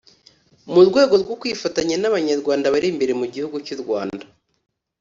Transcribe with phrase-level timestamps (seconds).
[0.73, 4.23] mu rwego rwo kwifatanya n’Abanyarwanda bari imbere mu gihugu cy’u Rwanda